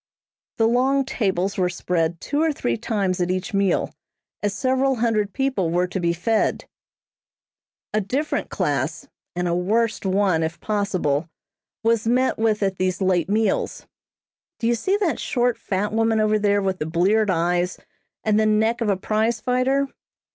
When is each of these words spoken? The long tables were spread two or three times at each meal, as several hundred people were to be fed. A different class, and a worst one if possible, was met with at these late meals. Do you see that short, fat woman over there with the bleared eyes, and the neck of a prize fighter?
The 0.57 0.67
long 0.67 1.05
tables 1.05 1.59
were 1.59 1.69
spread 1.69 2.19
two 2.19 2.41
or 2.41 2.51
three 2.51 2.75
times 2.75 3.21
at 3.21 3.29
each 3.29 3.53
meal, 3.53 3.93
as 4.41 4.51
several 4.55 4.95
hundred 4.95 5.31
people 5.31 5.69
were 5.69 5.85
to 5.89 5.99
be 5.99 6.11
fed. 6.11 6.65
A 7.93 8.01
different 8.01 8.49
class, 8.49 9.07
and 9.35 9.47
a 9.47 9.53
worst 9.53 10.03
one 10.03 10.41
if 10.41 10.59
possible, 10.59 11.29
was 11.83 12.07
met 12.07 12.39
with 12.39 12.63
at 12.63 12.77
these 12.79 12.99
late 12.99 13.29
meals. 13.29 13.85
Do 14.57 14.65
you 14.65 14.73
see 14.73 14.97
that 14.97 15.19
short, 15.19 15.55
fat 15.55 15.93
woman 15.93 16.19
over 16.19 16.39
there 16.39 16.63
with 16.63 16.79
the 16.79 16.87
bleared 16.87 17.29
eyes, 17.29 17.77
and 18.23 18.39
the 18.39 18.47
neck 18.47 18.81
of 18.81 18.89
a 18.89 18.97
prize 18.97 19.39
fighter? 19.39 19.87